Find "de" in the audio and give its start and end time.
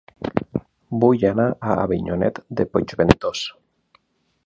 2.61-2.69